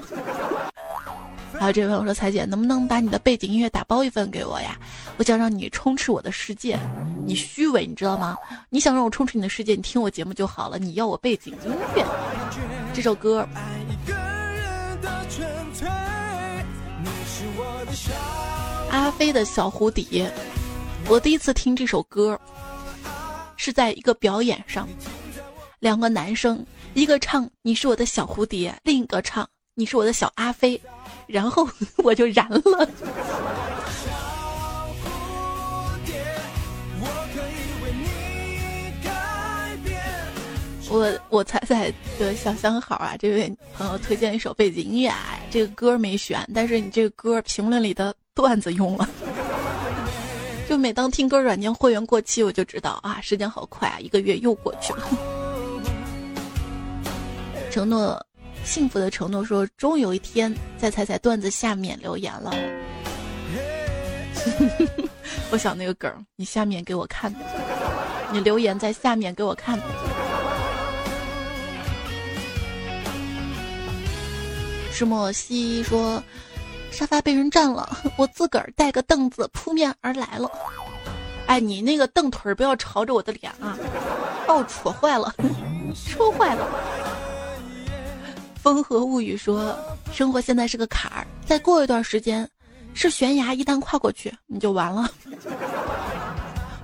[1.60, 4.76] 还有这位朋友说：“彩姐，能不能把你的背景音乐打包一份给我呀？
[5.18, 6.76] 我想让你充斥我的世界。
[7.24, 8.36] 你虚伪，你知道吗？
[8.72, 10.80] 你想让我充斥你的世界，你听我节目就好了。
[10.80, 12.04] 你要我背景音乐，
[12.96, 13.48] 这首歌。”
[18.90, 20.34] 阿飞的小蝴蝶，
[21.08, 22.40] 我第一次听这首歌，
[23.56, 24.90] 是在一个表演上，
[25.80, 30.80] 两个男生，一个唱“你是我的小蝴蝶”，另一个唱“你是我的小阿飞”。
[31.26, 31.68] 然后
[32.04, 32.90] 我就燃了。
[40.90, 45.12] 我我彩彩的小相好啊，这位朋友推荐一首背景音乐，
[45.50, 49.10] 这个歌没选，但是你这个歌评论里的段子用了。
[50.70, 55.43] 就每当听歌软件会员过期，我就知道啊，时间好快啊，一个月又过去了。
[57.74, 58.24] 承诺。
[58.64, 62.52] 幸福的承诺说：“终有一天在彩彩段子下面留言了。
[65.50, 67.34] ”我想那个梗，你下面给我看，
[68.32, 69.80] 你留言在下面给我看。
[74.92, 76.24] 石墨烯说
[76.92, 80.48] ：“沙发被人占了，我自个儿带个凳子扑面而来了。”
[81.48, 83.76] 哎，你那个凳腿不要朝着我的脸啊，
[84.48, 85.34] 把我戳坏了，
[86.08, 87.03] 戳坏了。
[88.64, 89.78] 风和物语说
[90.14, 92.50] ：“生活现在是个坎儿，再过一段时间，
[92.94, 95.12] 是悬崖，一旦跨过去，你就完了。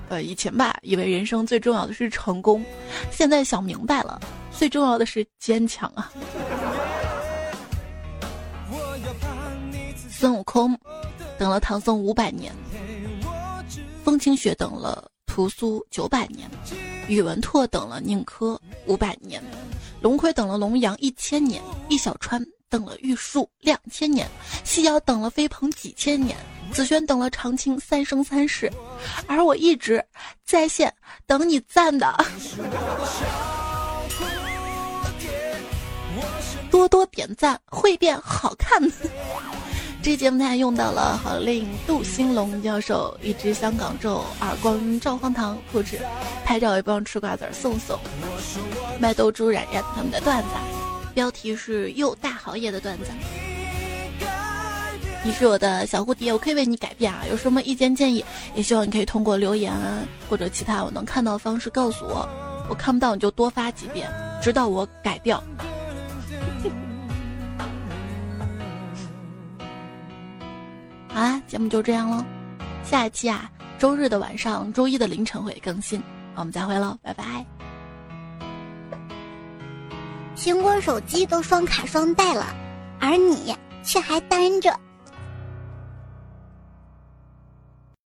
[0.09, 2.61] 呃，以前吧，以为人生最重要的是成功，
[3.09, 4.19] 现在想明白了，
[4.51, 6.11] 最重要的是坚强啊。”
[10.11, 10.77] 孙悟空
[11.37, 12.53] 等了唐僧五百年，
[14.03, 16.51] 风清雪等了屠苏九百年，
[17.09, 19.43] 宇文拓等了宁珂五百年。
[19.99, 24.29] 龙葵等了龙阳一千年，易小川等了玉树两千年，
[24.63, 26.37] 西瑶等了飞鹏几千年，
[26.71, 28.71] 紫萱等了长青三生三世，
[29.27, 30.01] 而我一直
[30.45, 30.93] 在线
[31.25, 32.15] 等你赞的，
[36.69, 38.95] 多多点赞会变好看的。
[40.01, 45.99] 这节目他还用到了好令杜兴龙教授一支香港咒耳光照荒唐复制，
[46.45, 47.99] 拍照也不用吃瓜子送送，
[48.97, 50.49] 麦兜猪冉冉他们的段子，
[51.13, 53.11] 标题是又大豪爷的段子。
[55.21, 57.23] 你是我的小蝴蝶，我可以为你改变啊！
[57.29, 58.23] 有什么意见建议，
[58.55, 62.27] 也希望你可以通过留言啊或者其他我能看到的方式告诉我，
[62.69, 64.09] 我看不到你就多发几遍，
[64.41, 65.43] 直到我改掉。
[71.11, 72.23] 好啦，节目就这样喽。
[72.83, 76.01] 下一期啊，周日的晚上，周一的凌晨会更新，
[76.35, 77.45] 我们再会喽，拜拜。
[80.35, 82.45] 苹果手机都双卡双待了，
[82.99, 84.73] 而你却还单着。